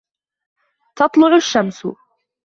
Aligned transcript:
تطلُعُ 0.95 1.35
الشَّمْسُ. 1.35 1.87